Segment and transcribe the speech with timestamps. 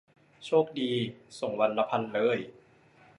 [0.45, 0.91] โชคดี'
[1.39, 2.39] ส่งวันละพันเลย